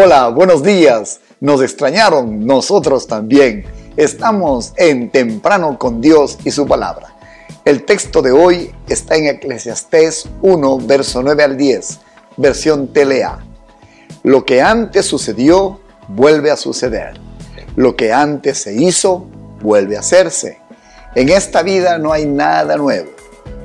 [0.00, 1.18] Hola, buenos días.
[1.40, 3.64] Nos extrañaron, nosotros también.
[3.96, 7.16] Estamos en Temprano con Dios y su palabra.
[7.64, 11.98] El texto de hoy está en Eclesiastés 1, verso 9 al 10,
[12.36, 13.44] versión TLA.
[14.22, 17.18] Lo que antes sucedió, vuelve a suceder.
[17.74, 19.26] Lo que antes se hizo,
[19.60, 20.60] vuelve a hacerse.
[21.16, 23.10] En esta vida no hay nada nuevo.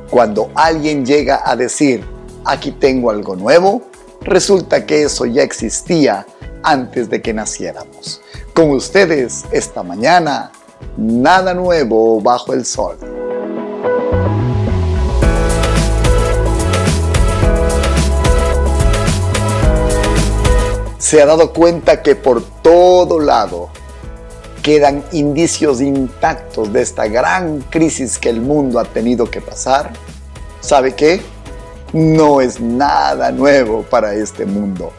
[0.10, 2.04] Cuando alguien llega a decir,
[2.44, 3.84] aquí tengo algo nuevo,
[4.24, 6.26] resulta que eso ya existía
[6.64, 8.22] antes de que naciéramos.
[8.54, 10.52] Con ustedes esta mañana,
[10.98, 12.98] nada nuevo bajo el sol.
[21.14, 23.70] se ha dado cuenta que por todo lado
[24.64, 29.94] quedan indicios intactos de esta gran crisis que el mundo ha tenido que pasar.
[30.62, 31.22] ¿Sabe qué?
[31.94, 34.92] No es nada nuevo para este mundo.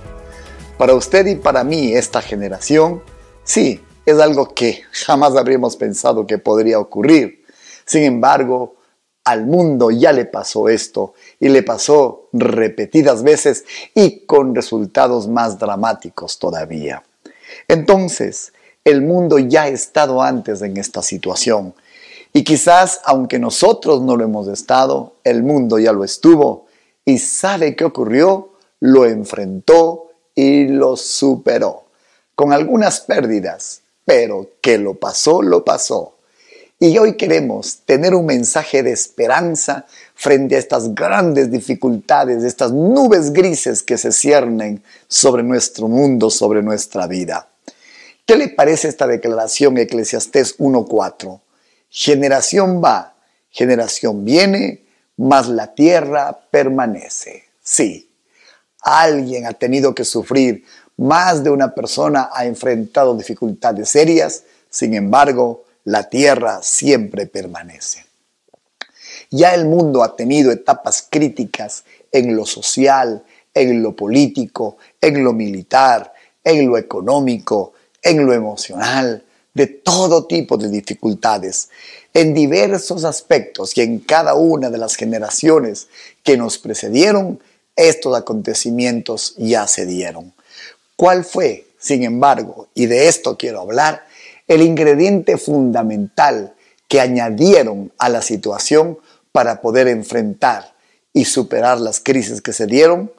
[0.78, 3.02] Para usted y para mí, esta generación,
[3.42, 7.44] sí, es algo que jamás habríamos pensado que podría ocurrir.
[7.84, 8.76] Sin embargo,
[9.24, 13.64] al mundo ya le pasó esto y le pasó repetidas veces
[13.94, 17.02] y con resultados más dramáticos todavía.
[17.66, 18.52] Entonces,
[18.84, 21.74] el mundo ya ha estado antes en esta situación
[22.32, 26.66] y quizás, aunque nosotros no lo hemos estado, el mundo ya lo estuvo
[27.04, 31.84] y sabe qué ocurrió, lo enfrentó y lo superó,
[32.34, 36.14] con algunas pérdidas, pero que lo pasó, lo pasó.
[36.78, 43.32] Y hoy queremos tener un mensaje de esperanza frente a estas grandes dificultades, estas nubes
[43.32, 47.48] grises que se ciernen sobre nuestro mundo, sobre nuestra vida.
[48.26, 51.40] ¿Qué le parece esta declaración Eclesiastés 1.4?
[51.88, 53.14] Generación va,
[53.50, 54.83] generación viene,
[55.16, 57.44] mas la tierra permanece.
[57.62, 58.10] Sí,
[58.80, 60.64] alguien ha tenido que sufrir,
[60.96, 68.06] más de una persona ha enfrentado dificultades serias, sin embargo, la tierra siempre permanece.
[69.30, 75.32] Ya el mundo ha tenido etapas críticas en lo social, en lo político, en lo
[75.32, 81.70] militar, en lo económico, en lo emocional, de todo tipo de dificultades
[82.12, 85.88] en diversos aspectos y en cada una de las generaciones
[86.22, 87.40] que nos precedieron,
[87.76, 90.32] estos acontecimientos ya se dieron.
[90.96, 94.06] ¿Cuál fue, sin embargo, y de esto quiero hablar,
[94.46, 96.54] el ingrediente fundamental
[96.88, 98.98] que añadieron a la situación
[99.32, 100.74] para poder enfrentar
[101.12, 103.10] y superar las crisis que se dieron?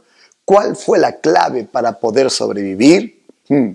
[0.45, 3.23] ¿Cuál fue la clave para poder sobrevivir?
[3.49, 3.71] Hmm.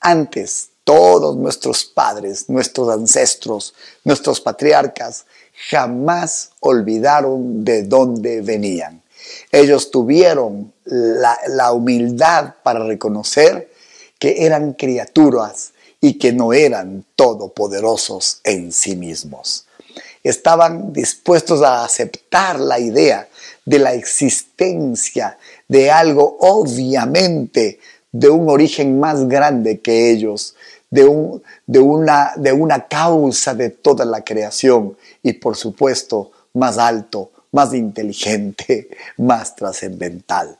[0.00, 5.24] Antes todos nuestros padres, nuestros ancestros, nuestros patriarcas,
[5.70, 9.00] jamás olvidaron de dónde venían.
[9.52, 13.70] Ellos tuvieron la, humildad para reconocer
[14.18, 19.66] que eran criaturas y que no eran todopoderosos en sí mismos.
[20.24, 23.28] Estaban dispuestos a aceptar la idea
[23.64, 27.78] de la existencia de algo obviamente
[28.10, 30.56] de un origen más grande que ellos,
[30.90, 36.78] de, un, de, una, de una causa de toda la creación y por supuesto más
[36.78, 40.58] alto, más inteligente, más trascendental.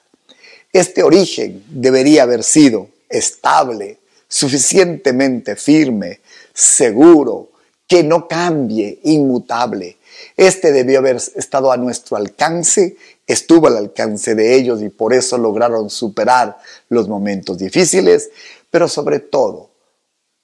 [0.72, 3.98] Este origen debería haber sido estable,
[4.28, 6.20] suficientemente firme,
[6.54, 7.50] seguro,
[7.88, 9.96] que no cambie, inmutable.
[10.36, 12.96] Este debió haber estado a nuestro alcance,
[13.26, 16.58] estuvo al alcance de ellos y por eso lograron superar
[16.88, 18.30] los momentos difíciles,
[18.70, 19.69] pero sobre todo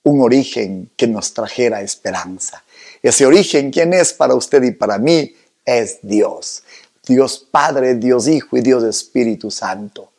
[0.07, 2.63] un origen que nos trajera esperanza.
[3.03, 5.35] Ese origen, ¿quién es para usted y para mí?
[5.65, 6.63] Es Dios.
[7.05, 10.13] Dios Padre, Dios Hijo y Dios Espíritu Santo.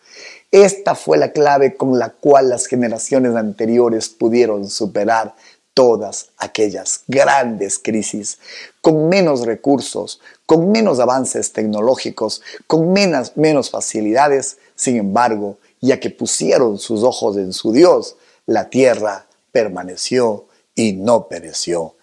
[0.51, 5.33] Esta fue la clave con la cual las generaciones anteriores pudieron superar
[5.73, 8.39] todas aquellas grandes crisis,
[8.81, 16.09] con menos recursos, con menos avances tecnológicos, con menos, menos facilidades, sin embargo, ya que
[16.09, 18.17] pusieron sus ojos en su Dios,
[18.47, 20.45] la tierra permaneció
[20.75, 21.95] y no pereció.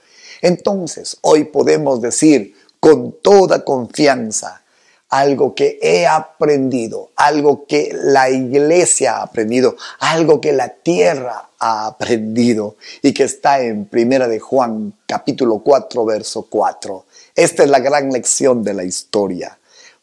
[0.42, 4.62] Entonces, hoy podemos decir con toda confianza
[5.08, 11.86] algo que he aprendido, algo que la iglesia ha aprendido, algo que la tierra ha
[11.86, 17.04] aprendido y que está en Primera de Juan capítulo 4 verso 4.
[17.36, 19.58] Esta es la gran lección de la historia.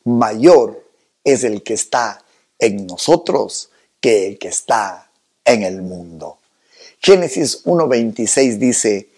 [0.06, 0.84] Mayor
[1.24, 2.24] es el que está
[2.58, 5.12] en nosotros que el que está
[5.44, 6.38] en el mundo.
[7.04, 9.10] Génesis 1.26 dice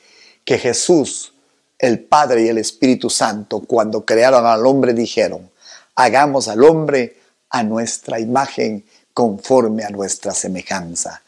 [0.46, 1.34] que Jesús,
[1.78, 5.52] el Padre y el Espíritu Santo, cuando crearon al hombre, dijeron,
[5.94, 7.18] hagamos al hombre
[7.50, 11.24] a nuestra imagen conforme a nuestra semejanza.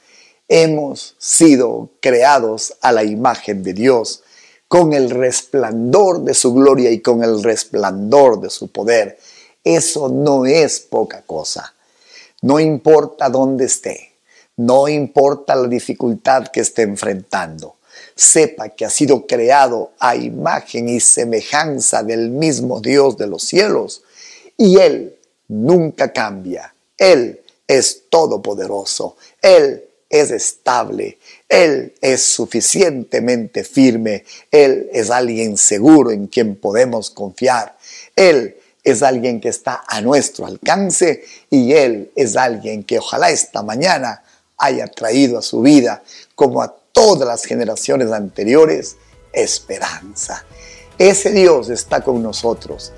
[0.48, 4.24] Hemos sido creados a la imagen de Dios,
[4.69, 9.19] con el resplandor de su gloria y con el resplandor de su poder.
[9.62, 11.74] Eso no es poca cosa.
[12.42, 14.14] No importa dónde esté,
[14.57, 17.75] no importa la dificultad que esté enfrentando.
[18.16, 24.04] Sepa que ha sido creado a imagen y semejanza del mismo Dios de los cielos
[24.57, 25.18] y Él
[25.48, 26.74] nunca cambia.
[26.98, 29.18] Él es todopoderoso.
[29.42, 31.18] Él es estable.
[31.50, 34.24] Él es suficientemente firme.
[34.51, 37.78] Él es alguien seguro en quien podemos confiar.
[38.16, 43.63] Él es alguien que está a nuestro alcance y Él es alguien que ojalá esta
[43.63, 44.24] mañana
[44.57, 46.04] haya traído a su vida,
[46.36, 48.98] como a todas las generaciones anteriores,
[49.34, 50.46] esperanza.
[50.98, 52.94] Ese Dios está con nosotros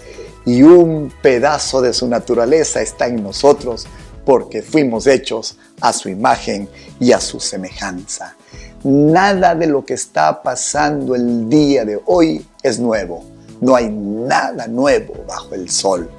[0.45, 3.87] y un pedazo de su naturaleza está en nosotros
[4.23, 6.69] porque fuimos hechos a su imagen
[6.99, 8.35] y a su semejanza.
[8.83, 13.25] Nada de lo que está pasando el día de hoy es nuevo.
[13.61, 16.09] No hay nada nuevo bajo el sol.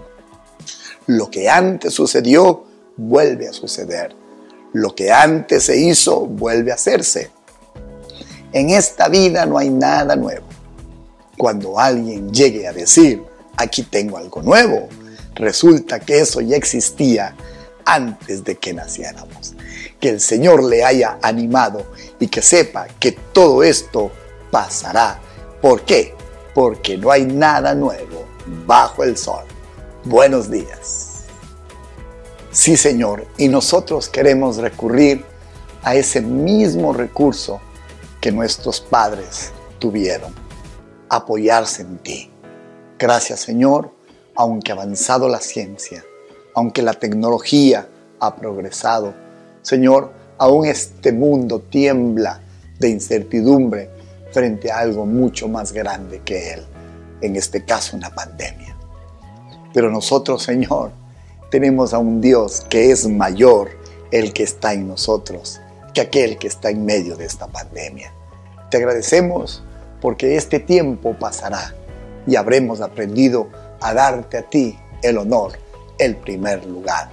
[1.06, 2.64] Lo que antes sucedió
[2.96, 4.14] vuelve a suceder.
[4.72, 7.30] Lo que antes se hizo vuelve a hacerse.
[8.52, 10.46] En esta vida no hay nada nuevo.
[11.36, 13.22] Cuando alguien llegue a decir,
[13.56, 14.88] aquí tengo algo nuevo,
[15.34, 17.34] resulta que eso ya existía
[17.84, 19.54] antes de que naciéramos.
[20.00, 21.86] Que el Señor le haya animado
[22.20, 24.10] y que sepa que todo esto
[24.50, 25.20] pasará.
[25.60, 26.14] ¿Por qué?
[26.54, 28.26] Porque no hay nada nuevo
[28.66, 29.44] bajo el sol.
[30.04, 31.07] Buenos días.
[32.50, 35.24] Sí, Señor, y nosotros queremos recurrir
[35.82, 37.60] a ese mismo recurso
[38.22, 40.32] que nuestros padres tuvieron,
[41.10, 42.30] apoyarse en ti.
[42.98, 43.92] Gracias, Señor,
[44.34, 46.02] aunque ha avanzado la ciencia,
[46.54, 47.86] aunque la tecnología
[48.18, 49.12] ha progresado.
[49.60, 52.40] Señor, aún este mundo tiembla
[52.78, 53.90] de incertidumbre
[54.32, 56.66] frente a algo mucho más grande que Él,
[57.20, 58.74] en este caso una pandemia.
[59.74, 60.92] Pero nosotros, Señor,
[61.50, 63.70] tenemos a un Dios que es mayor
[64.10, 65.60] el que está en nosotros
[65.94, 68.12] que aquel que está en medio de esta pandemia.
[68.70, 69.62] Te agradecemos
[70.00, 71.74] porque este tiempo pasará
[72.26, 73.48] y habremos aprendido
[73.80, 75.52] a darte a ti el honor
[75.98, 77.10] el primer lugar.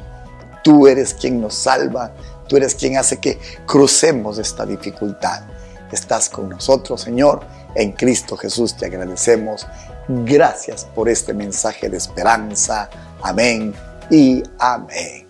[0.64, 2.14] Tú eres quien nos salva,
[2.48, 5.44] tú eres quien hace que crucemos esta dificultad.
[5.92, 7.42] Estás con nosotros, Señor.
[7.76, 9.66] En Cristo Jesús te agradecemos.
[10.08, 12.90] Gracias por este mensaje de esperanza.
[13.22, 13.74] Amén
[14.10, 15.28] y amén.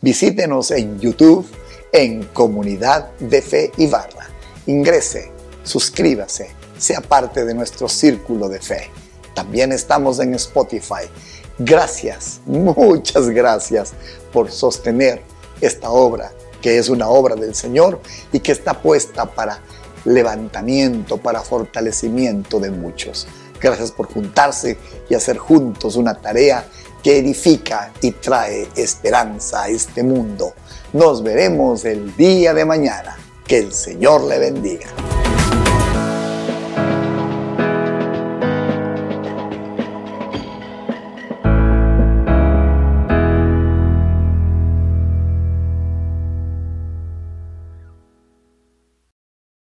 [0.00, 1.46] Visítenos en YouTube
[1.92, 4.28] en Comunidad de Fe y Barra.
[4.66, 5.32] Ingrese,
[5.62, 8.90] suscríbase, sea parte de nuestro círculo de fe.
[9.34, 11.08] También estamos en Spotify
[11.58, 13.94] Gracias, muchas gracias
[14.30, 15.22] por sostener
[15.62, 16.30] esta obra,
[16.60, 17.98] que es una obra del Señor
[18.30, 19.60] y que está puesta para
[20.04, 23.26] levantamiento, para fortalecimiento de muchos.
[23.58, 24.76] Gracias por juntarse
[25.08, 26.66] y hacer juntos una tarea
[27.06, 30.54] que edifica y trae esperanza a este mundo.
[30.92, 33.16] Nos veremos el día de mañana.
[33.46, 34.88] Que el Señor le bendiga.